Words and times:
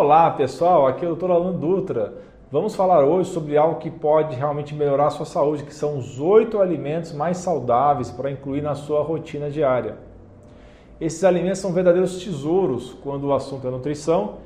Olá 0.00 0.30
pessoal, 0.30 0.86
aqui 0.86 1.04
é 1.04 1.08
o 1.08 1.16
Dr. 1.16 1.32
Alan 1.32 1.54
Dutra. 1.54 2.14
Vamos 2.52 2.76
falar 2.76 3.04
hoje 3.04 3.30
sobre 3.30 3.56
algo 3.56 3.80
que 3.80 3.90
pode 3.90 4.36
realmente 4.36 4.72
melhorar 4.72 5.08
a 5.08 5.10
sua 5.10 5.26
saúde, 5.26 5.64
que 5.64 5.74
são 5.74 5.98
os 5.98 6.20
oito 6.20 6.60
alimentos 6.60 7.12
mais 7.12 7.38
saudáveis 7.38 8.08
para 8.08 8.30
incluir 8.30 8.62
na 8.62 8.76
sua 8.76 9.02
rotina 9.02 9.50
diária. 9.50 9.96
Esses 11.00 11.24
alimentos 11.24 11.58
são 11.58 11.72
verdadeiros 11.72 12.22
tesouros 12.22 12.96
quando 13.02 13.24
o 13.24 13.34
assunto 13.34 13.66
é 13.66 13.70
nutrição 13.72 14.36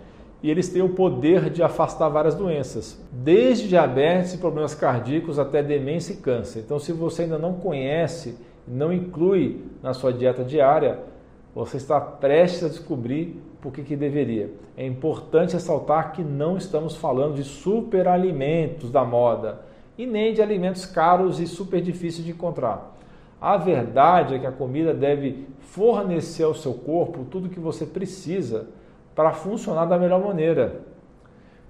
e 0.43 0.51
eles 0.51 0.71
têm 0.71 0.80
o 0.80 0.95
poder 0.95 1.50
de 1.50 1.62
afastar 1.62 2.09
várias 2.09 2.34
doenças, 2.34 2.98
desde 3.12 3.69
diabetes 3.69 4.32
e 4.32 4.39
problemas 4.39 4.75
cardíacos 4.75 5.39
até 5.39 5.62
demência 5.62 6.14
e 6.14 6.16
câncer. 6.16 6.61
Então, 6.61 6.79
se 6.79 6.95
você 6.95 7.25
ainda 7.25 7.37
não 7.37 7.53
conhece, 7.53 8.39
não 8.66 8.91
inclui 8.91 9.66
na 9.82 9.93
sua 9.93 10.14
dieta 10.14 10.43
diária, 10.43 11.00
você 11.55 11.77
está 11.77 12.00
prestes 12.00 12.64
a 12.64 12.69
descobrir 12.69 13.52
por 13.62 13.72
que, 13.72 13.82
que 13.82 13.94
deveria. 13.94 14.50
É 14.76 14.84
importante 14.84 15.54
ressaltar 15.54 16.12
que 16.12 16.22
não 16.22 16.56
estamos 16.58 16.96
falando 16.96 17.36
de 17.36 17.44
superalimentos 17.44 18.90
da 18.90 19.04
moda 19.04 19.61
e 19.96 20.04
nem 20.04 20.34
de 20.34 20.43
alimentos 20.43 20.84
caros 20.84 21.39
e 21.39 21.46
super 21.46 21.80
difíceis 21.80 22.25
de 22.25 22.32
encontrar. 22.32 22.96
A 23.40 23.56
verdade 23.56 24.34
é 24.34 24.39
que 24.40 24.46
a 24.46 24.53
comida 24.53 24.93
deve 24.93 25.46
fornecer 25.61 26.43
ao 26.43 26.54
seu 26.54 26.75
corpo 26.75 27.25
tudo 27.30 27.46
o 27.46 27.50
que 27.50 27.61
você 27.61 27.86
precisa 27.86 28.67
para 29.14 29.32
funcionar 29.32 29.84
da 29.84 29.98
melhor 29.98 30.20
maneira. 30.20 30.81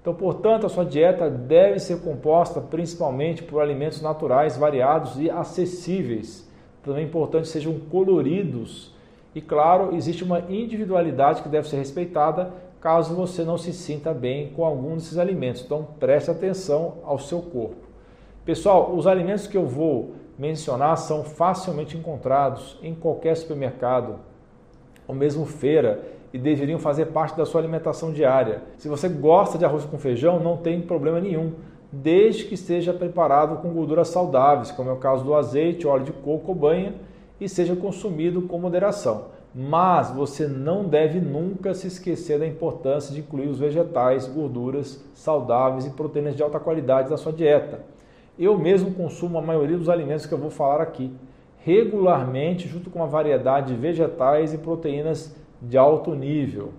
Então, 0.01 0.13
portanto, 0.13 0.65
a 0.65 0.69
sua 0.69 0.83
dieta 0.83 1.29
deve 1.29 1.79
ser 1.79 2.01
composta 2.01 2.59
principalmente 2.59 3.43
por 3.43 3.61
alimentos 3.61 4.01
naturais, 4.01 4.57
variados 4.57 5.19
e 5.19 5.29
acessíveis. 5.29 6.49
Também 6.81 7.03
é 7.03 7.07
importante 7.07 7.43
que 7.43 7.49
sejam 7.49 7.79
coloridos 7.79 8.92
e 9.35 9.41
claro, 9.41 9.95
existe 9.95 10.23
uma 10.23 10.39
individualidade 10.49 11.41
que 11.41 11.49
deve 11.49 11.67
ser 11.67 11.77
respeitada 11.77 12.51
caso 12.79 13.15
você 13.15 13.43
não 13.43 13.57
se 13.57 13.71
sinta 13.73 14.13
bem 14.13 14.49
com 14.49 14.65
algum 14.65 14.95
desses 14.95 15.17
alimentos. 15.17 15.63
Então 15.63 15.87
preste 15.99 16.29
atenção 16.29 16.95
ao 17.03 17.17
seu 17.17 17.41
corpo. 17.41 17.87
Pessoal, 18.45 18.93
os 18.93 19.07
alimentos 19.07 19.47
que 19.47 19.55
eu 19.55 19.65
vou 19.65 20.15
mencionar 20.37 20.97
são 20.97 21.23
facilmente 21.23 21.97
encontrados 21.97 22.77
em 22.83 22.93
qualquer 22.93 23.37
supermercado 23.37 24.19
ou 25.07 25.15
mesmo 25.15 25.45
feira 25.45 26.03
e 26.33 26.37
deveriam 26.37 26.77
fazer 26.77 27.05
parte 27.07 27.37
da 27.37 27.45
sua 27.45 27.61
alimentação 27.61 28.11
diária. 28.11 28.63
Se 28.77 28.89
você 28.89 29.07
gosta 29.07 29.57
de 29.57 29.63
arroz 29.63 29.85
com 29.85 29.97
feijão, 29.97 30.39
não 30.39 30.57
tem 30.57 30.81
problema 30.81 31.21
nenhum, 31.21 31.53
desde 31.91 32.45
que 32.45 32.55
esteja 32.55 32.91
preparado 32.91 33.61
com 33.61 33.69
gorduras 33.69 34.09
saudáveis, 34.09 34.71
como 34.71 34.89
é 34.89 34.93
o 34.93 34.97
caso 34.97 35.23
do 35.23 35.35
azeite, 35.35 35.87
óleo 35.87 36.03
de 36.03 36.11
coco 36.11 36.49
ou 36.49 36.55
banha 36.55 36.93
e 37.39 37.49
seja 37.49 37.75
consumido 37.75 38.41
com 38.43 38.59
moderação. 38.59 39.25
Mas 39.55 40.09
você 40.09 40.47
não 40.47 40.85
deve 40.85 41.19
nunca 41.19 41.73
se 41.73 41.87
esquecer 41.87 42.39
da 42.39 42.47
importância 42.47 43.13
de 43.13 43.19
incluir 43.19 43.47
os 43.47 43.59
vegetais, 43.59 44.27
gorduras 44.27 45.03
saudáveis 45.13 45.85
e 45.85 45.91
proteínas 45.91 46.35
de 46.35 46.41
alta 46.41 46.59
qualidade 46.59 47.09
na 47.09 47.17
sua 47.17 47.31
dieta. 47.31 47.81
Eu 48.37 48.57
mesmo 48.57 48.91
consumo 48.93 49.37
a 49.37 49.41
maioria 49.41 49.77
dos 49.77 49.89
alimentos 49.89 50.25
que 50.25 50.33
eu 50.33 50.39
vou 50.39 50.49
falar 50.49 50.81
aqui, 50.81 51.11
regularmente, 51.59 52.67
junto 52.67 52.89
com 52.89 52.99
uma 52.99 53.07
variedade 53.07 53.73
de 53.73 53.79
vegetais 53.79 54.53
e 54.53 54.57
proteínas 54.57 55.35
de 55.61 55.77
alto 55.77 56.15
nível. 56.15 56.71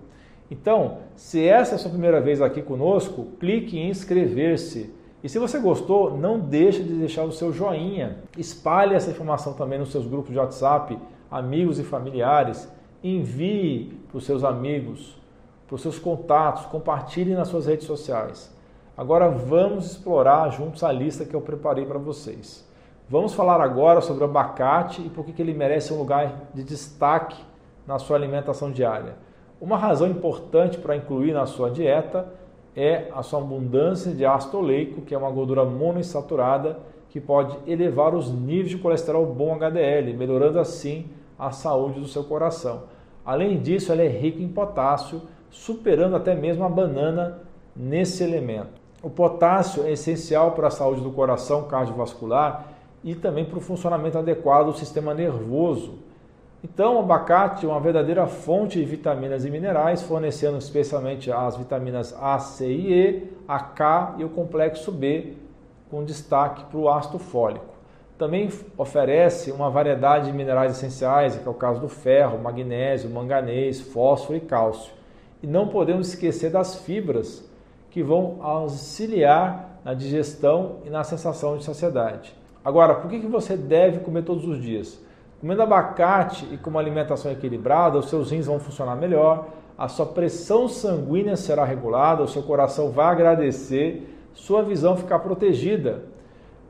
Então, 0.51 0.97
se 1.15 1.47
essa 1.47 1.73
é 1.73 1.75
a 1.75 1.79
sua 1.79 1.91
primeira 1.91 2.19
vez 2.19 2.41
aqui 2.41 2.61
conosco, 2.61 3.25
clique 3.39 3.79
em 3.79 3.89
inscrever-se 3.89 4.93
e 5.25 5.29
se 5.29 5.39
você 5.39 5.57
gostou, 5.57 6.15
não 6.15 6.39
deixe 6.39 6.83
de 6.83 6.93
deixar 6.93 7.23
o 7.23 7.31
seu 7.31 7.51
joinha. 7.51 8.17
Espalhe 8.37 8.93
essa 8.93 9.09
informação 9.09 9.53
também 9.53 9.79
nos 9.79 9.91
seus 9.91 10.05
grupos 10.05 10.31
de 10.31 10.37
WhatsApp, 10.37 10.99
amigos 11.31 11.79
e 11.79 11.83
familiares. 11.83 12.71
Envie 13.03 13.99
para 14.07 14.19
os 14.19 14.23
seus 14.23 14.43
amigos, 14.43 15.19
para 15.65 15.73
os 15.73 15.81
seus 15.81 15.97
contatos, 15.97 16.67
compartilhe 16.67 17.33
nas 17.33 17.47
suas 17.47 17.65
redes 17.65 17.87
sociais. 17.87 18.55
Agora 18.95 19.27
vamos 19.27 19.93
explorar 19.93 20.47
juntos 20.51 20.83
a 20.83 20.91
lista 20.91 21.25
que 21.25 21.35
eu 21.35 21.41
preparei 21.41 21.87
para 21.87 21.97
vocês. 21.97 22.63
Vamos 23.09 23.33
falar 23.33 23.59
agora 23.59 24.01
sobre 24.01 24.23
o 24.23 24.27
abacate 24.27 25.01
e 25.01 25.09
por 25.09 25.25
que 25.25 25.41
ele 25.41 25.55
merece 25.55 25.91
um 25.91 25.97
lugar 25.97 26.49
de 26.53 26.63
destaque 26.63 27.43
na 27.87 27.97
sua 27.97 28.15
alimentação 28.15 28.69
diária. 28.69 29.15
Uma 29.59 29.75
razão 29.75 30.07
importante 30.07 30.77
para 30.77 30.95
incluir 30.95 31.33
na 31.33 31.47
sua 31.47 31.71
dieta 31.71 32.31
é 32.75 33.09
a 33.13 33.23
sua 33.23 33.39
abundância 33.39 34.11
de 34.11 34.25
ácido 34.25 34.57
oleico, 34.57 35.01
que 35.01 35.15
é 35.15 35.17
uma 35.17 35.31
gordura 35.31 35.63
monoinsaturada 35.63 36.79
que 37.09 37.21
pode 37.21 37.57
elevar 37.65 38.13
os 38.13 38.29
níveis 38.29 38.71
de 38.71 38.77
colesterol 38.77 39.25
bom 39.25 39.55
HDL, 39.55 40.13
melhorando 40.13 40.59
assim 40.59 41.05
a 41.39 41.51
saúde 41.51 41.99
do 41.99 42.07
seu 42.07 42.25
coração. 42.25 42.83
Além 43.25 43.57
disso, 43.61 43.91
ela 43.91 44.01
é 44.01 44.07
rica 44.07 44.41
em 44.41 44.49
potássio, 44.49 45.21
superando 45.49 46.15
até 46.15 46.35
mesmo 46.35 46.65
a 46.65 46.69
banana 46.69 47.41
nesse 47.75 48.23
elemento. 48.23 48.81
O 49.01 49.09
potássio 49.09 49.83
é 49.83 49.91
essencial 49.91 50.51
para 50.51 50.67
a 50.67 50.71
saúde 50.71 51.01
do 51.01 51.11
coração 51.11 51.63
cardiovascular 51.63 52.67
e 53.03 53.15
também 53.15 53.45
para 53.45 53.59
o 53.59 53.61
funcionamento 53.61 54.17
adequado 54.17 54.65
do 54.65 54.77
sistema 54.77 55.13
nervoso. 55.13 55.93
Então, 56.67 56.95
o 56.95 56.99
abacate 57.01 57.63
é 57.63 57.69
uma 57.69 57.79
verdadeira 57.79 58.25
fonte 58.25 58.79
de 58.79 58.85
vitaminas 58.85 59.45
e 59.45 59.51
minerais, 59.51 60.01
fornecendo 60.01 60.57
especialmente 60.57 61.31
as 61.31 61.55
vitaminas 61.55 62.11
A, 62.19 62.39
C 62.39 62.67
e 62.67 62.91
E, 62.91 63.23
a 63.47 63.59
K 63.59 64.15
e 64.17 64.23
o 64.23 64.29
complexo 64.29 64.91
B, 64.91 65.33
com 65.91 66.03
destaque 66.03 66.63
para 66.65 66.79
o 66.79 66.89
ácido 66.89 67.19
fólico. 67.19 67.75
Também 68.17 68.49
oferece 68.79 69.51
uma 69.51 69.69
variedade 69.69 70.25
de 70.25 70.33
minerais 70.35 70.71
essenciais, 70.71 71.37
que 71.37 71.47
é 71.47 71.51
o 71.51 71.53
caso 71.53 71.79
do 71.79 71.87
ferro, 71.87 72.41
magnésio, 72.41 73.11
manganês, 73.11 73.79
fósforo 73.79 74.35
e 74.35 74.41
cálcio. 74.41 74.91
E 75.43 75.45
não 75.45 75.67
podemos 75.67 76.07
esquecer 76.09 76.49
das 76.49 76.77
fibras, 76.77 77.47
que 77.91 78.01
vão 78.01 78.37
auxiliar 78.41 79.81
na 79.85 79.93
digestão 79.93 80.77
e 80.83 80.89
na 80.89 81.03
sensação 81.03 81.57
de 81.57 81.63
saciedade. 81.63 82.35
Agora, 82.63 82.95
por 82.95 83.07
que 83.07 83.19
você 83.19 83.55
deve 83.55 83.99
comer 83.99 84.23
todos 84.23 84.47
os 84.47 84.59
dias? 84.59 85.04
Comendo 85.39 85.61
abacate 85.61 86.47
e 86.51 86.57
com 86.57 86.69
uma 86.69 86.79
alimentação 86.79 87.31
equilibrada, 87.31 87.97
os 87.97 88.09
seus 88.09 88.31
rins 88.31 88.45
vão 88.45 88.59
funcionar 88.59 88.95
melhor, 88.95 89.47
a 89.77 89.87
sua 89.87 90.05
pressão 90.05 90.67
sanguínea 90.67 91.35
será 91.35 91.65
regulada, 91.65 92.23
o 92.23 92.27
seu 92.27 92.41
coração 92.41 92.91
vai 92.91 93.07
agradecer, 93.07 94.15
sua 94.33 94.63
visão 94.63 94.95
ficar 94.95 95.19
protegida. 95.19 96.03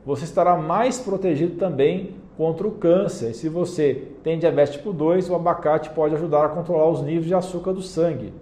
Você 0.04 0.24
estará 0.24 0.56
mais 0.56 1.00
protegido 1.00 1.56
também 1.56 2.14
contra 2.36 2.66
o 2.66 2.72
câncer. 2.72 3.30
E 3.30 3.34
se 3.34 3.48
você 3.48 4.08
tem 4.22 4.38
diabetes 4.38 4.74
tipo 4.74 4.92
2, 4.92 5.30
o 5.30 5.34
abacate 5.34 5.90
pode 5.90 6.14
ajudar 6.14 6.44
a 6.44 6.48
controlar 6.48 6.88
os 6.88 7.02
níveis 7.02 7.26
de 7.26 7.34
açúcar 7.34 7.72
do 7.72 7.82
sangue. 7.82 8.32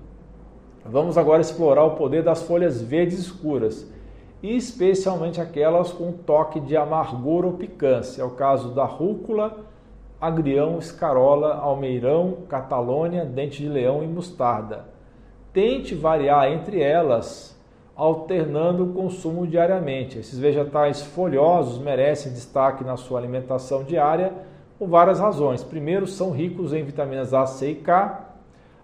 Vamos 0.84 1.16
agora 1.16 1.40
explorar 1.40 1.84
o 1.84 1.92
poder 1.92 2.22
das 2.22 2.42
folhas 2.42 2.82
verdes 2.82 3.18
escuras, 3.18 3.90
especialmente 4.42 5.40
aquelas 5.40 5.90
com 5.90 6.12
toque 6.12 6.60
de 6.60 6.76
amargor 6.76 7.46
ou 7.46 7.54
picância. 7.54 8.20
É 8.20 8.24
o 8.24 8.30
caso 8.30 8.70
da 8.74 8.84
rúcula, 8.84 9.56
agrião, 10.26 10.78
escarola, 10.78 11.54
almeirão, 11.56 12.38
catalônia, 12.48 13.26
dente 13.26 13.62
de 13.62 13.68
leão 13.68 14.02
e 14.02 14.06
mostarda. 14.06 14.86
Tente 15.52 15.94
variar 15.94 16.50
entre 16.50 16.80
elas, 16.80 17.54
alternando 17.94 18.84
o 18.84 18.92
consumo 18.94 19.46
diariamente. 19.46 20.18
Esses 20.18 20.38
vegetais 20.38 21.02
folhosos 21.02 21.78
merecem 21.78 22.32
destaque 22.32 22.82
na 22.82 22.96
sua 22.96 23.18
alimentação 23.18 23.84
diária 23.84 24.32
por 24.78 24.88
várias 24.88 25.20
razões. 25.20 25.62
Primeiro, 25.62 26.06
são 26.06 26.30
ricos 26.30 26.72
em 26.72 26.82
vitaminas 26.82 27.34
A, 27.34 27.44
C 27.44 27.72
e 27.72 27.74
K, 27.74 28.30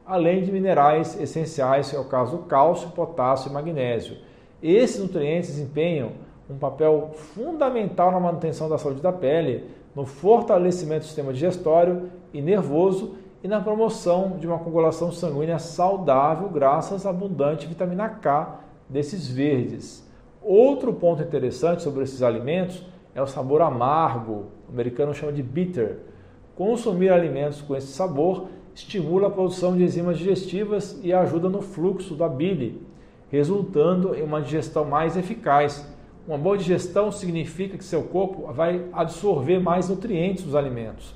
além 0.07 0.43
de 0.43 0.53
minerais 0.53 1.19
essenciais, 1.19 1.89
que 1.89 1.97
é 1.97 1.99
o 1.99 2.05
caso 2.05 2.39
cálcio, 2.41 2.91
potássio 2.91 3.51
e 3.51 3.55
magnésio. 3.55 4.19
Esses 4.63 5.01
nutrientes 5.01 5.51
desempenham 5.51 6.13
um 6.51 6.59
papel 6.59 7.13
fundamental 7.15 8.13
na 8.13 8.21
manutenção 8.21 8.69
da 8.69 8.77
saúde 8.77 9.01
da 9.01 9.13
pele, 9.13 9.80
no 9.95 10.07
fortalecimento 10.07 11.01
do 11.01 11.07
sistema 11.07 11.33
digestório 11.33 12.11
e 12.33 12.41
nervoso 12.41 13.17
e 13.43 13.49
na 13.49 13.61
promoção 13.61 14.37
de 14.39 14.47
uma 14.47 14.59
coagulação 14.59 15.11
sanguínea 15.11 15.59
saudável 15.59 16.49
graças 16.49 17.07
à 17.07 17.11
abundante 17.11 17.67
vitamina 17.67 18.09
K 18.09 18.61
desses 18.89 19.27
verdes. 19.29 20.09
Outro 20.43 20.93
ponto 20.93 21.23
interessante 21.23 21.83
sobre 21.83 22.05
esses 22.05 22.23
alimentos 22.23 22.85
é 23.15 23.23
o 23.23 23.27
sabor 23.27 23.63
amargo, 23.63 24.47
o 24.69 24.73
americano 24.73 25.15
chama 25.15 25.33
de 25.33 25.43
bitter. 25.43 25.99
Consumir 26.55 27.11
alimentos 27.11 27.61
com 27.61 27.75
esse 27.75 27.89
sabor 27.89 28.49
estimula 28.75 29.29
a 29.29 29.31
produção 29.31 29.77
de 29.77 29.83
enzimas 29.83 30.19
digestivas 30.19 30.99
e 31.03 31.13
ajuda 31.13 31.49
no 31.49 31.61
fluxo 31.61 32.15
da 32.15 32.29
bile, 32.29 32.87
resultando 33.31 34.15
em 34.15 34.23
uma 34.23 34.41
digestão 34.41 34.85
mais 34.85 35.17
eficaz 35.17 35.87
uma 36.27 36.39
boa 36.39 36.57
digestão 36.57 37.11
significa 37.11 37.77
que 37.77 37.85
seu 37.85 38.03
corpo 38.03 38.53
vai 38.53 38.85
absorver 38.93 39.59
mais 39.59 39.89
nutrientes 39.89 40.45
dos 40.45 40.55
alimentos. 40.55 41.15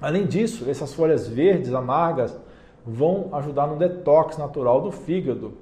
Além 0.00 0.26
disso, 0.26 0.68
essas 0.68 0.94
folhas 0.94 1.28
verdes 1.28 1.74
amargas 1.74 2.38
vão 2.86 3.28
ajudar 3.32 3.66
no 3.66 3.76
detox 3.76 4.38
natural 4.38 4.80
do 4.80 4.90
fígado, 4.90 5.54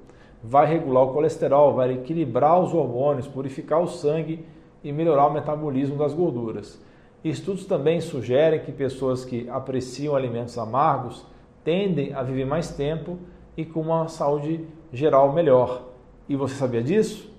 vai 0.43 0.65
regular 0.65 1.03
o 1.03 1.13
colesterol, 1.13 1.73
vai 1.73 1.93
equilibrar 1.93 2.59
os 2.61 2.73
hormônios, 2.73 3.27
purificar 3.27 3.81
o 3.81 3.87
sangue 3.87 4.45
e 4.83 4.91
melhorar 4.91 5.27
o 5.27 5.33
metabolismo 5.33 5.97
das 5.97 6.13
gorduras. 6.13 6.79
Estudos 7.23 7.65
também 7.65 7.99
sugerem 7.99 8.61
que 8.61 8.71
pessoas 8.71 9.25
que 9.25 9.49
apreciam 9.49 10.15
alimentos 10.15 10.57
amargos 10.57 11.25
tendem 11.63 12.13
a 12.13 12.23
viver 12.23 12.45
mais 12.45 12.69
tempo 12.69 13.17
e 13.57 13.65
com 13.65 13.81
uma 13.81 14.07
saúde 14.07 14.65
geral 14.93 15.33
melhor. 15.33 15.81
E 16.29 16.35
você 16.35 16.55
sabia 16.55 16.81
disso? 16.81 17.36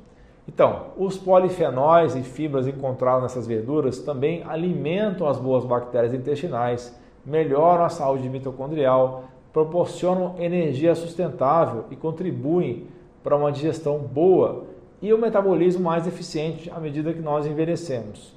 Então, 0.49 0.87
os 0.97 1.19
polifenóis 1.19 2.17
e 2.17 2.23
fibras 2.23 2.67
encontrados 2.67 3.23
nessas 3.23 3.47
verduras 3.47 3.99
também 4.01 4.43
alimentam 4.45 5.29
as 5.29 5.37
boas 5.37 5.63
bactérias 5.63 6.15
intestinais, 6.15 6.99
melhoram 7.25 7.85
a 7.85 7.91
saúde 7.91 8.31
mitocondrial, 8.31 9.25
proporcionam 9.53 10.37
energia 10.39 10.95
sustentável 10.95 11.85
e 11.91 11.97
contribuem 11.97 12.87
para 13.23 13.37
uma 13.37 13.53
digestão 13.53 13.99
boa 13.99 14.65
e 15.03 15.13
o 15.13 15.19
metabolismo 15.19 15.85
mais 15.85 16.07
eficiente 16.07 16.71
à 16.75 16.81
medida 16.81 17.13
que 17.13 17.21
nós 17.21 17.47
envelhecemos. 17.47 18.35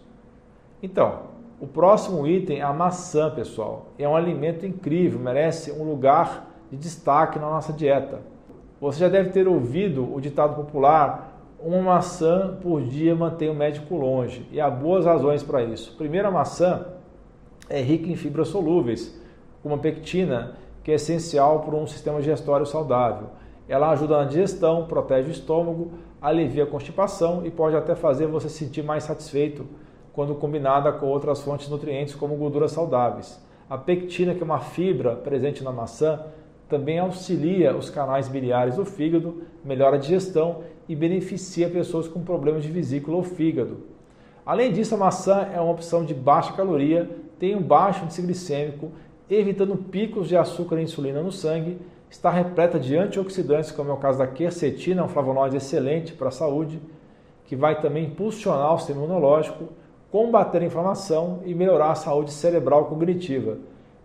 Então, 0.83 1.31
o 1.61 1.67
próximo 1.67 2.27
item 2.27 2.59
é 2.59 2.63
a 2.63 2.73
maçã, 2.73 3.29
pessoal. 3.29 3.85
É 3.97 4.07
um 4.07 4.15
alimento 4.15 4.65
incrível, 4.65 5.19
merece 5.19 5.71
um 5.71 5.83
lugar 5.83 6.49
de 6.69 6.75
destaque 6.75 7.39
na 7.39 7.49
nossa 7.49 7.71
dieta. 7.71 8.19
Você 8.81 8.99
já 8.99 9.07
deve 9.07 9.29
ter 9.29 9.47
ouvido 9.47 10.13
o 10.13 10.19
ditado 10.19 10.55
popular: 10.55 11.30
uma 11.63 11.81
maçã 11.81 12.57
por 12.61 12.81
dia 12.81 13.15
mantém 13.15 13.49
o 13.49 13.53
médico 13.53 13.95
longe. 13.95 14.47
E 14.51 14.59
há 14.59 14.69
boas 14.69 15.05
razões 15.05 15.43
para 15.43 15.63
isso. 15.63 15.95
Primeiro, 15.97 16.27
a 16.27 16.31
maçã 16.31 16.85
é 17.69 17.81
rica 17.81 18.09
em 18.09 18.15
fibras 18.15 18.47
solúveis, 18.47 19.19
como 19.61 19.75
a 19.75 19.77
pectina, 19.77 20.55
que 20.83 20.91
é 20.91 20.95
essencial 20.95 21.61
para 21.61 21.75
um 21.75 21.87
sistema 21.87 22.19
digestório 22.19 22.65
saudável. 22.65 23.27
Ela 23.67 23.91
ajuda 23.91 24.17
na 24.17 24.25
digestão, 24.25 24.85
protege 24.85 25.29
o 25.29 25.31
estômago, 25.31 25.91
alivia 26.21 26.63
a 26.63 26.67
constipação 26.67 27.45
e 27.45 27.51
pode 27.51 27.75
até 27.75 27.95
fazer 27.95 28.27
você 28.27 28.49
se 28.49 28.57
sentir 28.65 28.83
mais 28.83 29.03
satisfeito 29.03 29.65
quando 30.11 30.35
combinada 30.35 30.91
com 30.91 31.05
outras 31.05 31.41
fontes 31.41 31.67
de 31.67 31.71
nutrientes 31.71 32.15
como 32.15 32.35
gorduras 32.35 32.71
saudáveis. 32.71 33.41
A 33.69 33.77
pectina, 33.77 34.35
que 34.35 34.41
é 34.41 34.43
uma 34.43 34.59
fibra 34.59 35.15
presente 35.15 35.63
na 35.63 35.71
maçã, 35.71 36.19
também 36.71 36.97
auxilia 36.97 37.75
os 37.75 37.89
canais 37.89 38.29
biliares 38.29 38.77
do 38.77 38.85
fígado, 38.85 39.43
melhora 39.63 39.97
a 39.97 39.99
digestão 39.99 40.63
e 40.87 40.95
beneficia 40.95 41.69
pessoas 41.69 42.07
com 42.07 42.23
problemas 42.23 42.63
de 42.63 42.71
vesícula 42.71 43.17
ou 43.17 43.23
fígado. 43.23 43.79
Além 44.45 44.71
disso, 44.71 44.95
a 44.95 44.97
maçã 44.97 45.49
é 45.53 45.59
uma 45.59 45.73
opção 45.73 46.05
de 46.05 46.13
baixa 46.13 46.53
caloria, 46.53 47.09
tem 47.37 47.55
um 47.57 47.61
baixo 47.61 48.05
índice 48.05 48.21
glicêmico, 48.21 48.91
evitando 49.29 49.75
picos 49.75 50.29
de 50.29 50.37
açúcar 50.37 50.79
e 50.79 50.83
insulina 50.83 51.21
no 51.21 51.31
sangue, 51.31 51.77
está 52.09 52.29
repleta 52.29 52.79
de 52.79 52.95
antioxidantes, 52.95 53.71
como 53.71 53.91
é 53.91 53.93
o 53.93 53.97
caso 53.97 54.19
da 54.19 54.27
quercetina, 54.27 55.03
um 55.03 55.09
flavonoide 55.09 55.57
excelente 55.57 56.13
para 56.13 56.29
a 56.29 56.31
saúde, 56.31 56.81
que 57.45 57.55
vai 57.55 57.81
também 57.81 58.05
impulsionar 58.05 58.73
o 58.73 58.77
sistema 58.77 59.03
imunológico, 59.03 59.65
combater 60.09 60.61
a 60.61 60.65
inflamação 60.65 61.41
e 61.45 61.53
melhorar 61.53 61.91
a 61.91 61.95
saúde 61.95 62.31
cerebral 62.31 62.85
cognitiva. 62.85 63.57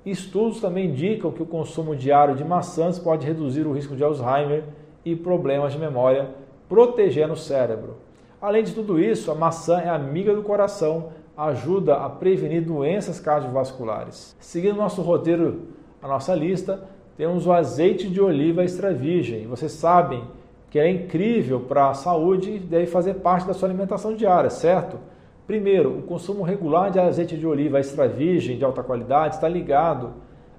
Estudos 0.06 0.60
também 0.60 0.86
indicam 0.86 1.32
que 1.32 1.42
o 1.42 1.46
consumo 1.46 1.96
diário 1.96 2.36
de 2.36 2.44
maçãs 2.44 2.96
pode 2.96 3.26
reduzir 3.26 3.66
o 3.66 3.72
risco 3.72 3.96
de 3.96 4.04
Alzheimer 4.04 4.62
e 5.04 5.16
problemas 5.16 5.72
de 5.72 5.80
memória, 5.80 6.30
protegendo 6.68 7.32
o 7.32 7.36
cérebro. 7.36 7.96
Além 8.40 8.62
de 8.62 8.72
tudo 8.72 9.00
isso, 9.00 9.32
a 9.32 9.34
maçã 9.34 9.80
é 9.80 9.88
amiga 9.88 10.32
do 10.32 10.44
coração, 10.44 11.08
ajuda 11.36 11.96
a 11.96 12.08
prevenir 12.08 12.64
doenças 12.64 13.18
cardiovasculares. 13.18 14.36
Seguindo 14.38 14.76
nosso 14.76 15.02
roteiro, 15.02 15.62
a 16.00 16.06
nossa 16.06 16.32
lista, 16.36 16.84
temos 17.16 17.44
o 17.44 17.52
azeite 17.52 18.08
de 18.08 18.20
oliva 18.20 18.62
extra 18.62 18.92
virgem. 18.92 19.48
Vocês 19.48 19.72
sabem 19.72 20.22
que 20.70 20.78
é 20.78 20.88
incrível 20.88 21.60
para 21.60 21.90
a 21.90 21.94
saúde 21.94 22.52
e 22.52 22.58
deve 22.60 22.86
fazer 22.86 23.14
parte 23.14 23.44
da 23.44 23.54
sua 23.54 23.68
alimentação 23.68 24.14
diária, 24.14 24.50
certo? 24.50 24.98
Primeiro, 25.46 25.98
o 25.98 26.02
consumo 26.02 26.42
regular 26.42 26.90
de 26.90 26.98
azeite 26.98 27.36
de 27.36 27.46
oliva 27.46 27.78
extra 27.78 28.08
virgem 28.08 28.58
de 28.58 28.64
alta 28.64 28.82
qualidade 28.82 29.36
está 29.36 29.48
ligado 29.48 30.14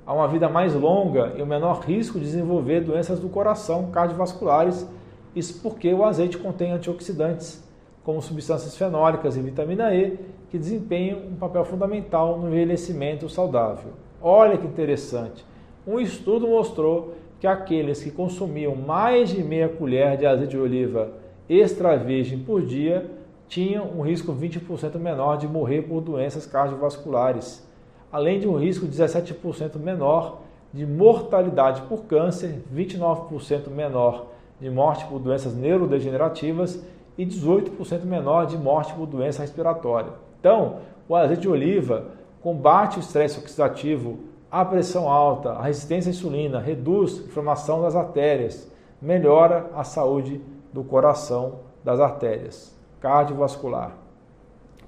a 0.05 0.13
uma 0.13 0.29
vida 0.29 0.47
mais 0.47 0.73
longa 0.73 1.33
e 1.35 1.41
o 1.41 1.45
menor 1.45 1.81
risco 1.81 2.17
de 2.17 2.23
desenvolver 2.23 2.79
doenças 2.79 3.19
do 3.19 3.27
coração 3.27 3.91
cardiovasculares. 3.91 4.87
Isso 5.35 5.61
porque 5.61 5.93
o 5.93 6.05
azeite 6.05 6.37
contém 6.37 6.71
antioxidantes, 6.71 7.61
como 8.01 8.21
substâncias 8.21 8.77
fenólicas 8.77 9.35
e 9.35 9.41
vitamina 9.41 9.93
E, 9.93 10.17
que 10.49 10.57
desempenham 10.57 11.19
um 11.19 11.35
papel 11.35 11.65
fundamental 11.65 12.39
no 12.39 12.47
envelhecimento 12.47 13.27
saudável. 13.27 13.91
Olha 14.21 14.57
que 14.57 14.65
interessante! 14.65 15.45
Um 15.85 15.99
estudo 15.99 16.47
mostrou 16.47 17.15
que 17.41 17.45
aqueles 17.45 18.01
que 18.01 18.09
consumiam 18.09 18.73
mais 18.73 19.29
de 19.29 19.43
meia 19.43 19.67
colher 19.67 20.15
de 20.15 20.25
azeite 20.25 20.51
de 20.51 20.57
oliva 20.57 21.11
extra 21.49 21.97
virgem 21.97 22.39
por 22.39 22.61
dia 22.61 23.16
tinham 23.47 23.85
um 23.85 24.01
risco 24.01 24.33
20% 24.33 24.97
menor 24.97 25.37
de 25.37 25.47
morrer 25.47 25.83
por 25.83 26.01
doenças 26.01 26.45
cardiovasculares, 26.45 27.65
além 28.11 28.39
de 28.39 28.47
um 28.47 28.57
risco 28.57 28.85
17% 28.85 29.77
menor 29.77 30.41
de 30.73 30.85
mortalidade 30.85 31.81
por 31.83 32.03
câncer, 32.03 32.61
29% 32.73 33.69
menor 33.69 34.27
de 34.59 34.69
morte 34.69 35.05
por 35.05 35.19
doenças 35.19 35.55
neurodegenerativas 35.55 36.83
e 37.17 37.25
18% 37.25 38.03
menor 38.03 38.45
de 38.45 38.57
morte 38.57 38.93
por 38.93 39.05
doença 39.05 39.41
respiratória. 39.41 40.11
Então, 40.39 40.77
o 41.07 41.15
azeite 41.15 41.43
de 41.43 41.49
oliva 41.49 42.05
combate 42.41 42.97
o 42.97 42.99
estresse 42.99 43.39
oxidativo, 43.39 44.19
a 44.51 44.63
pressão 44.63 45.09
alta, 45.09 45.51
a 45.51 45.63
resistência 45.63 46.09
à 46.09 46.11
insulina, 46.11 46.59
reduz 46.59 47.19
a 47.19 47.27
inflamação 47.27 47.81
das 47.81 47.95
artérias, 47.95 48.69
melhora 49.01 49.69
a 49.75 49.83
saúde 49.83 50.41
do 50.73 50.83
coração 50.83 51.59
das 51.83 51.99
artérias 51.99 52.76
cardiovascular. 52.99 53.91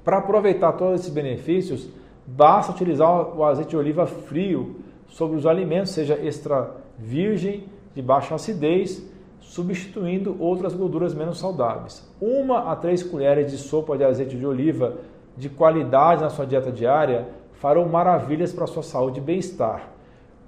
Para 0.03 0.17
aproveitar 0.17 0.73
todos 0.73 1.01
esses 1.01 1.13
benefícios, 1.13 1.89
basta 2.25 2.71
utilizar 2.71 3.37
o 3.37 3.43
azeite 3.43 3.71
de 3.71 3.77
oliva 3.77 4.05
frio 4.05 4.77
sobre 5.07 5.37
os 5.37 5.45
alimentos, 5.45 5.91
seja 5.91 6.15
extra 6.15 6.71
virgem, 6.97 7.65
de 7.93 8.01
baixa 8.01 8.35
acidez, 8.35 9.03
substituindo 9.39 10.37
outras 10.39 10.73
gorduras 10.73 11.13
menos 11.13 11.39
saudáveis. 11.39 12.07
Uma 12.21 12.71
a 12.71 12.75
três 12.75 13.01
colheres 13.01 13.51
de 13.51 13.57
sopa 13.57 13.97
de 13.97 14.03
azeite 14.03 14.37
de 14.37 14.45
oliva 14.45 14.97
de 15.35 15.49
qualidade 15.49 16.21
na 16.21 16.29
sua 16.29 16.45
dieta 16.45 16.71
diária 16.71 17.27
farão 17.53 17.87
maravilhas 17.87 18.53
para 18.53 18.65
a 18.65 18.67
sua 18.67 18.83
saúde 18.83 19.19
e 19.19 19.23
bem-estar. 19.23 19.89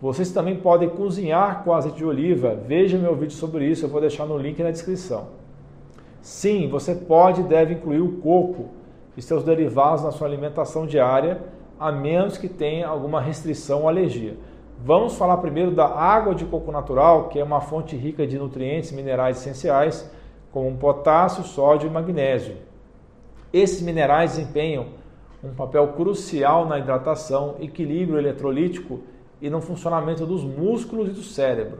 Vocês 0.02 0.32
também 0.32 0.58
podem 0.58 0.90
cozinhar 0.90 1.64
com 1.64 1.74
azeite 1.74 1.98
de 1.98 2.06
oliva. 2.06 2.56
Veja 2.56 2.98
meu 2.98 3.16
vídeo 3.16 3.36
sobre 3.36 3.66
isso, 3.66 3.86
eu 3.86 3.90
vou 3.90 4.02
deixar 4.02 4.26
no 4.26 4.38
link 4.38 4.62
na 4.62 4.72
descrição. 4.72 5.28
Sim, 6.22 6.68
você 6.70 6.94
pode 6.94 7.42
e 7.42 7.44
deve 7.44 7.74
incluir 7.74 8.02
o 8.02 8.20
coco 8.20 8.70
e 9.18 9.22
seus 9.22 9.44
derivados 9.44 10.04
na 10.04 10.12
sua 10.12 10.28
alimentação 10.28 10.86
diária, 10.86 11.42
a 11.80 11.92
menos 11.92 12.38
que 12.38 12.48
tenha 12.48 12.88
alguma 12.88 13.20
restrição 13.20 13.82
ou 13.82 13.90
alergia. 13.90 14.38
Vamos 14.84 15.16
falar 15.16 15.38
primeiro 15.38 15.72
da 15.72 15.86
água 15.88 16.36
de 16.36 16.46
coco 16.46 16.72
natural, 16.72 17.30
que 17.30 17.40
é 17.40 17.44
uma 17.44 17.62
fonte 17.62 17.96
rica 17.96 18.26
de 18.26 18.38
nutrientes 18.38 18.92
minerais 18.92 19.38
essenciais, 19.38 20.10
como 20.52 20.78
potássio, 20.78 21.44
sódio 21.44 21.88
e 21.88 21.92
magnésio. 21.92 22.58
Esses 23.52 23.82
minerais 23.82 24.36
desempenham 24.36 24.88
um 25.44 25.54
papel 25.54 25.88
crucial 25.90 26.68
na 26.68 26.78
hidratação, 26.78 27.56
equilíbrio 27.60 28.20
eletrolítico 28.20 29.02
e 29.42 29.50
no 29.50 29.60
funcionamento 29.60 30.26
dos 30.26 30.44
músculos 30.44 31.10
e 31.10 31.12
do 31.12 31.24
cérebro. 31.24 31.80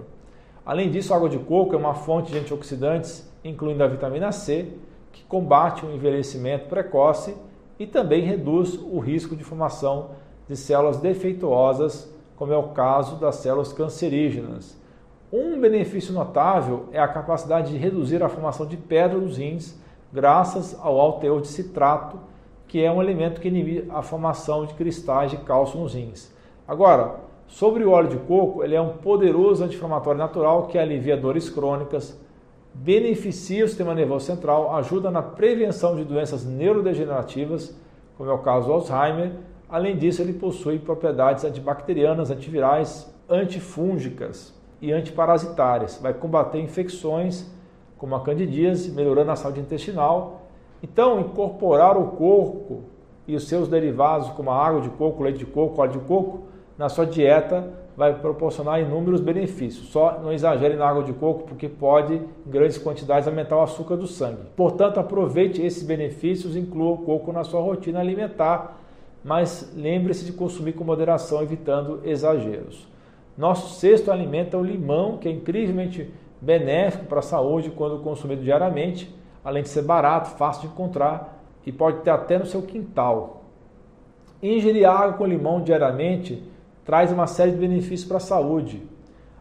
Além 0.66 0.90
disso, 0.90 1.14
a 1.14 1.18
água 1.18 1.30
de 1.30 1.38
coco 1.38 1.76
é 1.76 1.78
uma 1.78 1.94
fonte 1.94 2.32
de 2.32 2.40
antioxidantes 2.40 3.31
incluindo 3.44 3.84
a 3.84 3.88
vitamina 3.88 4.32
C, 4.32 4.68
que 5.12 5.24
combate 5.24 5.86
o 5.86 5.92
envelhecimento 5.92 6.68
precoce 6.68 7.36
e 7.80 7.86
também 7.86 8.24
reduz 8.24 8.76
o 8.76 9.00
risco 9.00 9.36
de 9.36 9.44
formação 9.44 10.12
de 10.48 10.56
células 10.56 10.98
defeituosas, 10.98 12.14
como 12.36 12.54
é 12.54 12.58
o 12.58 12.70
caso 12.70 13.16
das 13.18 13.36
células 13.36 13.74
cancerígenas. 13.74 14.80
Um 15.32 15.60
benefício 15.60 16.14
notável 16.14 16.88
é 16.92 17.00
a 17.00 17.08
capacidade 17.08 17.72
de 17.72 17.78
reduzir 17.78 18.22
a 18.22 18.30
formação 18.30 18.66
de 18.66 18.76
pedra 18.76 19.18
nos 19.18 19.38
rins, 19.38 19.80
graças 20.12 20.78
ao 20.82 21.00
alto 21.00 21.22
teor 21.22 21.42
de 21.42 21.48
citrato, 21.48 22.20
que 22.68 22.84
é 22.84 22.92
um 22.92 23.02
elemento 23.02 23.40
que 23.42 23.48
inibe 23.48 23.86
a 23.90 24.02
formação 24.02 24.66
de 24.66 24.74
cristais 24.74 25.32
de 25.32 25.38
cálcio 25.38 25.80
nos 25.80 25.94
rins. 25.94 26.34
Agora, 26.68 27.16
sobre 27.48 27.84
o 27.84 27.92
óleo 27.92 28.10
de 28.10 28.18
coco, 28.18 28.64
ele 28.64 28.76
é 28.76 28.82
um 28.82 28.98
poderoso 28.98 29.64
anti-inflamatório 29.64 30.18
natural 30.18 30.68
que 30.68 30.78
alivia 30.78 31.18
dores 31.18 31.50
crônicas, 31.50 32.20
beneficia 32.74 33.66
o 33.66 33.68
sistema 33.68 33.94
nervoso 33.94 34.26
central, 34.26 34.76
ajuda 34.76 35.12
na 35.12 35.22
prevenção 35.22 35.96
de 35.96 36.04
doenças 36.04 36.46
neurodegenerativas, 36.46 37.76
como 38.18 38.30
é 38.30 38.34
o 38.34 38.40
caso 38.40 38.68
do 38.68 38.74
Alzheimer. 38.74 39.32
Além 39.70 39.98
disso, 39.98 40.22
ele 40.22 40.34
possui 40.34 40.80
propriedades 40.80 41.44
antibacterianas, 41.44 42.30
antivirais, 42.32 43.14
antifúngicas 43.30 44.54
e 44.82 44.92
antiparasitárias. 44.92 46.00
Vai 46.02 46.14
combater 46.14 46.60
infecções 46.60 47.50
como 47.98 48.16
a 48.16 48.22
candidíase, 48.22 48.92
melhorando 48.92 49.32
a 49.32 49.36
saúde 49.36 49.60
intestinal. 49.60 50.42
Então, 50.82 51.20
incorporar 51.20 51.96
o 51.98 52.08
coco 52.08 52.84
e 53.28 53.36
os 53.36 53.48
seus 53.48 53.68
derivados, 53.68 54.30
como 54.30 54.50
a 54.50 54.66
água 54.66 54.82
de 54.82 54.90
coco, 54.90 55.22
leite 55.24 55.40
de 55.40 55.46
coco, 55.46 55.80
óleo 55.80 55.92
de 55.92 56.00
coco, 56.00 56.42
na 56.78 56.90
sua 56.90 57.06
dieta 57.06 57.72
vai 58.02 58.16
proporcionar 58.16 58.82
inúmeros 58.82 59.22
benefícios. 59.22 59.90
Só 59.90 60.20
não 60.24 60.34
exagere 60.34 60.76
na 60.76 60.90
água 60.90 61.04
de 61.04 61.14
coco, 61.14 61.44
porque 61.44 61.70
pode, 61.70 62.16
em 62.16 62.50
grandes 62.50 62.80
quantidades, 62.80 63.28
aumentar 63.28 63.58
o 63.58 63.62
açúcar 63.62 63.96
do 63.96 64.08
sangue. 64.08 64.42
Portanto, 64.56 65.00
aproveite 65.00 65.62
esses 65.62 65.84
benefícios 65.84 66.56
inclua 66.56 66.94
o 66.94 66.98
coco 66.98 67.32
na 67.32 67.44
sua 67.44 67.62
rotina 67.62 68.00
alimentar, 68.00 68.82
mas 69.24 69.72
lembre-se 69.78 70.26
de 70.26 70.34
consumir 70.34 70.74
com 70.74 70.84
moderação, 70.84 71.44
evitando 71.44 72.02
exageros. 72.04 72.88
Nosso 73.38 73.80
sexto 73.80 74.12
alimento 74.12 74.58
é 74.58 74.60
o 74.60 74.64
limão, 74.64 75.20
que 75.20 75.30
é 75.30 75.32
incrivelmente 75.32 76.12
benéfico 76.42 77.06
para 77.06 77.20
a 77.20 77.22
saúde 77.22 77.70
quando 77.70 78.02
consumido 78.02 78.42
diariamente, 78.42 79.16
além 79.46 79.62
de 79.62 79.70
ser 79.70 79.84
barato, 79.84 80.32
fácil 80.38 80.64
de 80.64 80.74
encontrar 80.74 81.40
e 81.64 81.72
pode 81.72 82.00
ter 82.00 82.10
até 82.10 82.40
no 82.40 82.48
seu 82.48 82.64
quintal. 82.64 83.44
Ingerir 84.42 84.90
água 84.90 85.14
com 85.14 85.26
limão 85.28 85.62
diariamente 85.62 86.50
traz 86.86 87.12
uma 87.12 87.28
série 87.28 87.52
de 87.52 87.58
benefícios 87.58 88.08
para 88.08 88.18
a 88.18 88.22
saúde. 88.22 88.82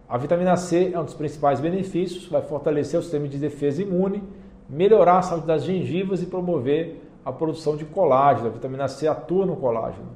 A 0.08 0.18
vitamina 0.18 0.56
C 0.56 0.90
é 0.92 0.98
um 0.98 1.04
dos 1.04 1.14
principais 1.14 1.60
benefícios, 1.60 2.26
vai 2.26 2.42
fortalecer 2.42 2.98
o 2.98 3.02
sistema 3.02 3.28
de 3.28 3.38
defesa 3.38 3.82
imune, 3.82 4.22
melhorar 4.68 5.18
a 5.18 5.22
saúde 5.22 5.46
das 5.46 5.64
gengivas 5.64 6.22
e 6.22 6.26
promover 6.26 7.00
a 7.24 7.32
produção 7.32 7.76
de 7.76 7.84
colágeno. 7.84 8.48
A 8.48 8.50
vitamina 8.50 8.88
C 8.88 9.06
atua 9.06 9.46
no 9.46 9.56
colágeno. 9.56 10.08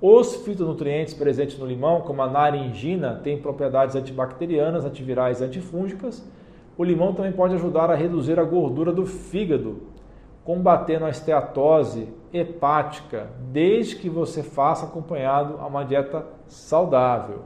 Os 0.00 0.36
fitonutrientes 0.36 1.14
presentes 1.14 1.58
no 1.58 1.66
limão, 1.66 2.02
como 2.02 2.20
a 2.22 2.28
naringina, 2.28 3.20
têm 3.22 3.38
propriedades 3.38 3.96
antibacterianas, 3.96 4.84
antivirais 4.84 5.40
e 5.40 5.44
antifúngicas. 5.44 6.22
O 6.76 6.84
limão 6.84 7.14
também 7.14 7.32
pode 7.32 7.54
ajudar 7.54 7.90
a 7.90 7.94
reduzir 7.94 8.38
a 8.38 8.44
gordura 8.44 8.92
do 8.92 9.06
fígado, 9.06 9.82
combatendo 10.44 11.06
a 11.06 11.10
esteatose 11.10 12.08
hepática, 12.38 13.28
desde 13.52 13.96
que 13.96 14.08
você 14.08 14.42
faça 14.42 14.86
acompanhado 14.86 15.56
a 15.58 15.66
uma 15.66 15.84
dieta 15.84 16.26
saudável. 16.46 17.40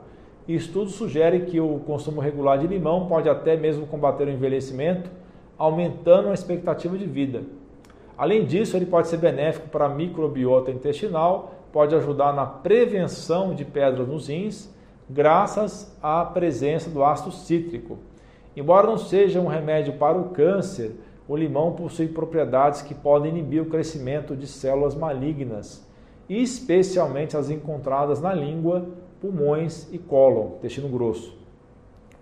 Estudos 0.47 0.95
sugerem 0.95 1.45
que 1.45 1.59
o 1.59 1.79
consumo 1.79 2.19
regular 2.19 2.57
de 2.57 2.67
limão 2.67 3.07
pode 3.07 3.29
até 3.29 3.55
mesmo 3.55 3.87
combater 3.87 4.27
o 4.27 4.31
envelhecimento, 4.31 5.09
aumentando 5.57 6.29
a 6.29 6.33
expectativa 6.33 6.97
de 6.97 7.05
vida. 7.05 7.43
Além 8.17 8.45
disso, 8.45 8.75
ele 8.75 8.85
pode 8.85 9.07
ser 9.07 9.17
benéfico 9.17 9.69
para 9.69 9.85
a 9.85 9.89
microbiota 9.89 10.71
intestinal, 10.71 11.53
pode 11.71 11.95
ajudar 11.95 12.33
na 12.33 12.45
prevenção 12.45 13.53
de 13.53 13.63
pedras 13.63 14.07
nos 14.07 14.27
rins, 14.27 14.73
graças 15.09 15.97
à 16.01 16.23
presença 16.25 16.89
do 16.89 17.03
ácido 17.03 17.31
cítrico. 17.31 17.97
Embora 18.55 18.87
não 18.87 18.97
seja 18.97 19.39
um 19.39 19.47
remédio 19.47 19.93
para 19.93 20.17
o 20.17 20.29
câncer, 20.29 20.95
o 21.27 21.35
limão 21.35 21.73
possui 21.73 22.07
propriedades 22.07 22.81
que 22.81 22.93
podem 22.93 23.31
inibir 23.31 23.61
o 23.61 23.69
crescimento 23.69 24.35
de 24.35 24.47
células 24.47 24.95
malignas, 24.95 25.87
especialmente 26.29 27.37
as 27.37 27.49
encontradas 27.49 28.21
na 28.21 28.33
língua, 28.33 28.85
pulmões 29.19 29.87
e 29.91 29.97
cólon, 29.97 30.55
intestino 30.57 30.89
grosso. 30.89 31.37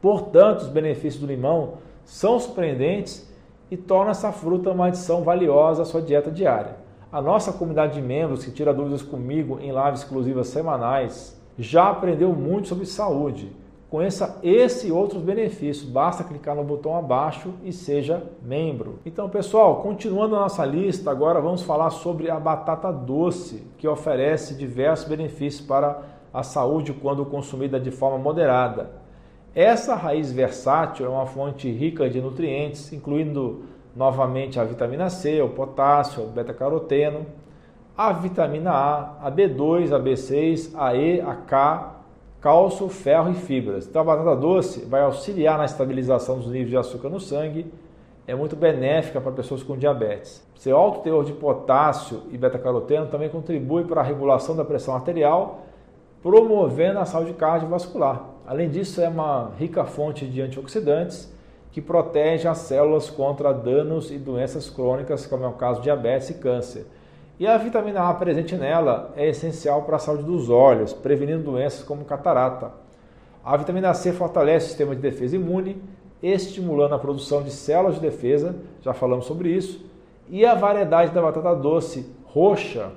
Portanto, 0.01 0.61
os 0.61 0.67
benefícios 0.67 1.21
do 1.21 1.27
limão 1.27 1.75
são 2.03 2.39
surpreendentes 2.39 3.29
e 3.69 3.77
tornam 3.77 4.11
essa 4.11 4.31
fruta 4.31 4.71
uma 4.71 4.87
adição 4.87 5.23
valiosa 5.23 5.83
à 5.83 5.85
sua 5.85 6.01
dieta 6.01 6.31
diária. 6.31 6.77
A 7.11 7.21
nossa 7.21 7.51
comunidade 7.51 7.93
de 7.93 8.01
membros 8.01 8.45
que 8.45 8.51
tira 8.51 8.73
dúvidas 8.73 9.01
comigo 9.01 9.59
em 9.59 9.71
lives 9.71 10.01
exclusivas 10.01 10.47
semanais 10.47 11.39
já 11.57 11.89
aprendeu 11.89 12.33
muito 12.33 12.67
sobre 12.67 12.85
saúde. 12.85 13.51
Conheça 13.89 14.37
esse 14.43 14.87
e 14.87 14.91
outros 14.91 15.23
benefícios. 15.23 15.89
Basta 15.89 16.23
clicar 16.23 16.55
no 16.55 16.63
botão 16.63 16.95
abaixo 16.95 17.53
e 17.63 17.73
seja 17.73 18.23
membro. 18.39 18.99
Então, 19.03 19.27
pessoal, 19.27 19.81
continuando 19.81 20.35
a 20.35 20.41
nossa 20.41 20.63
lista, 20.63 21.09
agora 21.09 21.41
vamos 21.41 21.63
falar 21.63 21.89
sobre 21.89 22.29
a 22.29 22.39
batata 22.39 22.91
doce, 22.91 23.63
que 23.79 23.87
oferece 23.87 24.53
diversos 24.53 25.07
benefícios 25.07 25.65
para 25.65 26.03
a 26.31 26.43
saúde 26.43 26.93
quando 26.93 27.25
consumida 27.25 27.79
de 27.79 27.89
forma 27.89 28.19
moderada. 28.19 28.91
Essa 29.55 29.95
raiz 29.95 30.31
versátil 30.31 31.07
é 31.07 31.09
uma 31.09 31.25
fonte 31.25 31.67
rica 31.71 32.07
de 32.07 32.21
nutrientes, 32.21 32.93
incluindo 32.93 33.63
novamente 33.95 34.59
a 34.59 34.63
vitamina 34.63 35.09
C, 35.09 35.41
o 35.41 35.49
potássio, 35.49 36.23
o 36.23 36.27
beta-caroteno, 36.27 37.25
a 37.97 38.13
vitamina 38.13 38.71
A, 38.71 39.27
a 39.27 39.31
B2, 39.31 39.91
a 39.91 39.99
B6, 39.99 40.73
a 40.75 40.95
E, 40.95 41.19
a 41.19 41.33
K, 41.33 41.98
cálcio, 42.41 42.87
ferro 42.89 43.31
e 43.31 43.35
fibras. 43.35 43.87
Então 43.87 44.01
a 44.01 44.05
batata 44.05 44.35
doce 44.35 44.85
vai 44.85 45.01
auxiliar 45.01 45.57
na 45.57 45.65
estabilização 45.65 46.37
dos 46.37 46.47
níveis 46.47 46.69
de 46.69 46.77
açúcar 46.77 47.09
no 47.09 47.19
sangue, 47.19 47.71
é 48.27 48.35
muito 48.35 48.55
benéfica 48.55 49.19
para 49.19 49.31
pessoas 49.31 49.63
com 49.63 49.75
diabetes. 49.75 50.45
Seu 50.55 50.77
alto 50.77 51.01
teor 51.01 51.25
de 51.25 51.33
potássio 51.33 52.23
e 52.31 52.37
beta-caroteno 52.37 53.07
também 53.07 53.27
contribui 53.27 53.85
para 53.85 54.01
a 54.01 54.03
regulação 54.03 54.55
da 54.55 54.63
pressão 54.63 54.93
arterial, 54.93 55.61
promovendo 56.21 56.99
a 56.99 57.05
saúde 57.05 57.33
cardiovascular. 57.33 58.23
Além 58.45 58.69
disso, 58.69 59.01
é 59.01 59.09
uma 59.09 59.51
rica 59.57 59.83
fonte 59.83 60.27
de 60.27 60.41
antioxidantes 60.41 61.33
que 61.71 61.81
protege 61.81 62.47
as 62.47 62.59
células 62.59 63.09
contra 63.09 63.51
danos 63.51 64.11
e 64.11 64.17
doenças 64.17 64.69
crônicas, 64.69 65.25
como 65.25 65.43
é 65.43 65.47
o 65.47 65.53
caso 65.53 65.79
de 65.79 65.85
diabetes 65.85 66.29
e 66.29 66.35
câncer. 66.35 66.85
E 67.39 67.47
a 67.47 67.55
vitamina 67.57 68.01
A 68.01 68.13
presente 68.13 68.53
nela 68.57 69.13
é 69.15 69.29
essencial 69.29 69.83
para 69.83 69.95
a 69.95 69.99
saúde 69.99 70.23
dos 70.23 70.49
olhos, 70.49 70.91
prevenindo 70.91 71.41
doenças 71.41 71.81
como 71.85 72.03
catarata. 72.03 72.73
A 73.45 73.55
vitamina 73.55 73.93
C 73.93 74.11
fortalece 74.11 74.65
o 74.65 74.67
sistema 74.67 74.93
de 74.93 75.01
defesa 75.01 75.37
imune, 75.37 75.81
estimulando 76.21 76.95
a 76.95 76.99
produção 76.99 77.41
de 77.41 77.49
células 77.51 77.95
de 77.95 78.01
defesa, 78.01 78.57
já 78.81 78.93
falamos 78.93 79.23
sobre 79.23 79.51
isso. 79.51 79.85
E 80.27 80.45
a 80.45 80.53
variedade 80.53 81.13
da 81.13 81.21
batata 81.21 81.55
doce 81.55 82.13
roxa, 82.25 82.91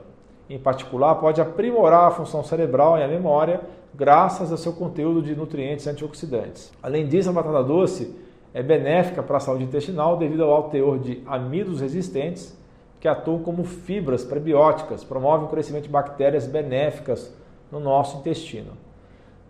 em 0.51 0.59
particular, 0.59 1.15
pode 1.15 1.41
aprimorar 1.41 2.09
a 2.09 2.11
função 2.11 2.43
cerebral 2.43 2.99
e 2.99 3.05
a 3.05 3.09
memória, 3.09 3.61
graças 3.95 4.51
ao 4.51 4.59
seu 4.59 4.73
conteúdo 4.73 5.23
de 5.23 5.37
nutrientes 5.37 5.87
antioxidantes. 5.87 6.73
Além 6.83 7.07
disso, 7.07 7.31
a 7.31 7.33
batata 7.33 7.63
doce 7.63 8.13
é 8.53 8.61
benéfica 8.61 9.23
para 9.23 9.37
a 9.37 9.41
saúde 9.41 9.63
intestinal 9.63 10.17
devido 10.17 10.43
ao 10.43 10.53
alto 10.53 10.71
teor 10.71 10.99
de 10.99 11.23
amidos 11.27 11.81
resistentes 11.81 12.61
que 13.03 13.09
atuam 13.09 13.41
como 13.41 13.65
fibras 13.65 14.23
prebióticas, 14.23 15.03
promovem 15.03 15.47
o 15.47 15.51
crescimento 15.51 15.83
de 15.83 15.89
bactérias 15.89 16.47
benéficas 16.47 17.35
no 17.69 17.81
nosso 17.81 18.19
intestino. 18.19 18.75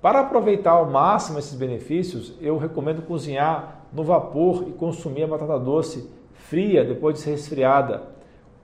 Para 0.01 0.21
aproveitar 0.21 0.71
ao 0.71 0.87
máximo 0.87 1.39
esses 1.39 1.55
benefícios, 1.55 2.33
eu 2.41 2.57
recomendo 2.57 3.03
cozinhar 3.03 3.83
no 3.93 4.05
vapor 4.05 4.65
e 4.69 4.73
consumir 4.73 5.25
a 5.25 5.27
batata 5.27 5.59
doce 5.59 6.11
fria 6.33 6.83
depois 6.83 7.17
de 7.17 7.21
ser 7.21 7.33
resfriada 7.33 8.05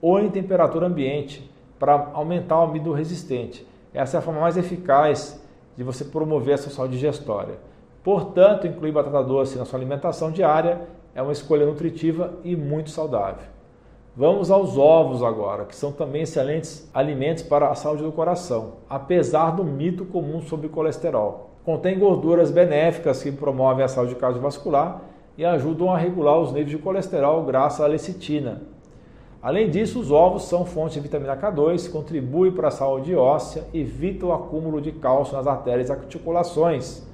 ou 0.01 0.19
em 0.19 0.31
temperatura 0.31 0.87
ambiente 0.87 1.47
para 1.77 2.09
aumentar 2.15 2.57
o 2.57 2.63
amido 2.63 2.91
resistente. 2.91 3.63
Essa 3.93 4.17
é 4.17 4.19
a 4.19 4.23
forma 4.23 4.41
mais 4.41 4.57
eficaz 4.57 5.39
de 5.77 5.83
você 5.83 6.03
promover 6.03 6.55
essa 6.55 6.71
saúde 6.71 6.93
digestória. 6.93 7.59
Portanto, 8.03 8.65
incluir 8.65 8.91
batata 8.91 9.23
doce 9.23 9.55
na 9.55 9.65
sua 9.65 9.77
alimentação 9.77 10.31
diária 10.31 10.81
é 11.13 11.21
uma 11.21 11.31
escolha 11.31 11.67
nutritiva 11.67 12.33
e 12.43 12.55
muito 12.55 12.89
saudável. 12.89 13.58
Vamos 14.15 14.51
aos 14.51 14.77
ovos 14.77 15.23
agora, 15.23 15.65
que 15.65 15.75
são 15.75 15.91
também 15.91 16.23
excelentes 16.23 16.89
alimentos 16.93 17.43
para 17.43 17.69
a 17.69 17.75
saúde 17.75 18.03
do 18.03 18.11
coração, 18.11 18.73
apesar 18.89 19.51
do 19.51 19.63
mito 19.63 20.03
comum 20.05 20.41
sobre 20.41 20.67
colesterol. 20.67 21.51
Contém 21.63 21.97
gorduras 21.97 22.51
benéficas 22.51 23.23
que 23.23 23.31
promovem 23.31 23.85
a 23.85 23.87
saúde 23.87 24.15
cardiovascular 24.15 25.01
e 25.37 25.45
ajudam 25.45 25.91
a 25.91 25.97
regular 25.97 26.39
os 26.39 26.51
níveis 26.51 26.71
de 26.71 26.77
colesterol 26.77 27.43
graças 27.43 27.81
à 27.81 27.87
lecitina. 27.87 28.63
Além 29.41 29.69
disso, 29.69 29.99
os 29.99 30.11
ovos 30.11 30.43
são 30.43 30.65
fonte 30.65 30.95
de 30.95 30.99
vitamina 30.99 31.37
K2, 31.37 31.89
contribuem 31.89 32.51
para 32.51 32.67
a 32.67 32.71
saúde 32.71 33.15
óssea, 33.15 33.65
evitam 33.73 34.29
o 34.29 34.33
acúmulo 34.33 34.81
de 34.81 34.91
cálcio 34.91 35.37
nas 35.37 35.47
artérias 35.47 35.89
e 35.89 35.91
articulações 35.93 37.07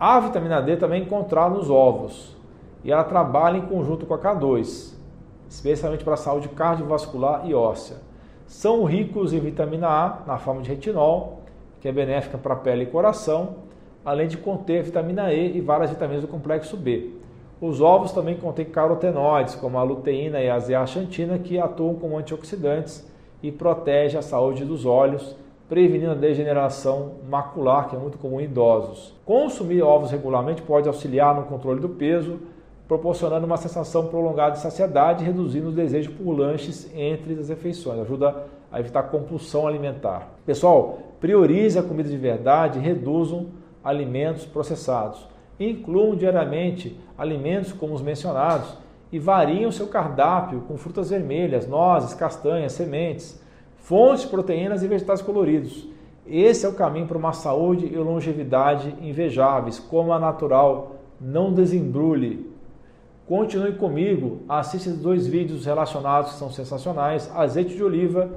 a 0.00 0.20
vitamina 0.20 0.62
D 0.62 0.76
também 0.76 1.00
é 1.00 1.04
encontrada 1.04 1.56
nos 1.56 1.68
ovos 1.68 2.36
e 2.84 2.92
ela 2.92 3.02
trabalha 3.02 3.58
em 3.58 3.66
conjunto 3.66 4.06
com 4.06 4.14
a 4.14 4.18
K2, 4.18 4.94
especialmente 5.48 6.04
para 6.04 6.14
a 6.14 6.18
saúde 6.18 6.48
cardiovascular 6.48 7.48
e 7.48 7.54
óssea. 7.54 7.96
São 8.46 8.84
ricos 8.84 9.32
em 9.32 9.40
vitamina 9.40 9.88
A 9.88 10.22
na 10.26 10.38
forma 10.38 10.62
de 10.62 10.70
retinol, 10.70 11.40
que 11.80 11.88
é 11.88 11.92
benéfica 11.92 12.38
para 12.38 12.54
a 12.54 12.56
pele 12.56 12.84
e 12.84 12.86
coração, 12.86 13.56
além 14.04 14.28
de 14.28 14.36
conter 14.36 14.82
vitamina 14.82 15.32
E 15.32 15.56
e 15.56 15.60
várias 15.60 15.90
vitaminas 15.90 16.22
do 16.22 16.28
complexo 16.28 16.76
B. 16.76 17.10
Os 17.60 17.80
ovos 17.80 18.12
também 18.12 18.36
contêm 18.36 18.64
carotenoides, 18.64 19.54
como 19.54 19.78
a 19.78 19.82
luteína 19.82 20.40
e 20.40 20.48
a 20.48 20.58
zeaxantina, 20.58 21.38
que 21.38 21.58
atuam 21.58 21.94
como 21.96 22.16
antioxidantes 22.16 23.06
e 23.42 23.50
protegem 23.50 24.18
a 24.18 24.22
saúde 24.22 24.64
dos 24.64 24.86
olhos 24.86 25.36
prevenindo 25.68 26.12
a 26.12 26.14
degeneração 26.14 27.16
macular, 27.28 27.90
que 27.90 27.96
é 27.96 27.98
muito 27.98 28.16
comum 28.16 28.40
em 28.40 28.44
idosos. 28.44 29.14
Consumir 29.26 29.82
ovos 29.82 30.10
regularmente 30.10 30.62
pode 30.62 30.88
auxiliar 30.88 31.34
no 31.34 31.42
controle 31.42 31.78
do 31.78 31.90
peso, 31.90 32.38
proporcionando 32.88 33.46
uma 33.46 33.58
sensação 33.58 34.06
prolongada 34.06 34.52
de 34.52 34.60
saciedade, 34.60 35.22
reduzindo 35.22 35.68
o 35.68 35.72
desejo 35.72 36.10
por 36.12 36.32
lanches 36.32 36.90
entre 36.96 37.34
as 37.34 37.50
refeições. 37.50 38.00
Ajuda 38.00 38.46
a 38.72 38.80
evitar 38.80 39.04
compulsão 39.04 39.66
alimentar. 39.68 40.28
Pessoal, 40.44 40.98
priorize 41.20 41.78
a 41.78 41.82
comida 41.82 42.08
de 42.08 42.16
verdade 42.16 42.78
reduzam 42.78 43.48
alimentos 43.84 44.46
processados. 44.46 45.28
Incluam 45.60 46.16
diariamente 46.16 46.98
alimentos 47.16 47.72
como 47.72 47.94
os 47.94 48.02
mencionados 48.02 48.74
e 49.12 49.18
variem 49.18 49.66
o 49.66 49.72
seu 49.72 49.88
cardápio 49.88 50.62
com 50.62 50.76
frutas 50.78 51.10
vermelhas, 51.10 51.68
nozes, 51.68 52.14
castanhas, 52.14 52.72
sementes 52.72 53.40
fontes 53.88 54.24
de 54.24 54.28
proteínas 54.28 54.82
e 54.82 54.86
vegetais 54.86 55.22
coloridos. 55.22 55.88
Esse 56.26 56.66
é 56.66 56.68
o 56.68 56.74
caminho 56.74 57.06
para 57.06 57.16
uma 57.16 57.32
saúde 57.32 57.86
e 57.86 57.96
longevidade 57.96 58.94
invejáveis, 59.00 59.78
como 59.78 60.12
a 60.12 60.18
natural. 60.18 60.96
Não 61.18 61.54
desembrulhe. 61.54 62.52
Continue 63.28 63.72
comigo, 63.72 64.40
assista 64.48 64.90
dois 64.90 65.26
vídeos 65.26 65.66
relacionados 65.66 66.32
que 66.32 66.38
são 66.38 66.50
sensacionais: 66.50 67.30
azeite 67.34 67.74
de 67.74 67.84
oliva 67.84 68.30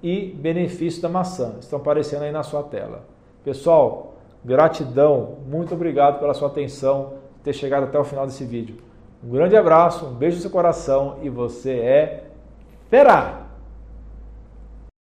e 0.00 0.26
benefício 0.38 1.02
da 1.02 1.08
maçã. 1.08 1.56
Estão 1.58 1.80
aparecendo 1.80 2.22
aí 2.22 2.30
na 2.30 2.44
sua 2.44 2.62
tela. 2.62 3.04
Pessoal, 3.44 4.14
gratidão, 4.44 5.38
muito 5.48 5.74
obrigado 5.74 6.20
pela 6.20 6.32
sua 6.32 6.46
atenção. 6.46 7.14
ter 7.42 7.52
chegado 7.52 7.84
até 7.84 7.98
o 7.98 8.04
final 8.04 8.26
desse 8.26 8.44
vídeo. 8.44 8.76
Um 9.24 9.30
grande 9.30 9.56
abraço, 9.56 10.06
um 10.06 10.14
beijo 10.14 10.36
no 10.36 10.42
seu 10.42 10.50
coração 10.50 11.18
e 11.22 11.28
você 11.28 11.72
é 11.72 12.24
fera! 12.88 13.45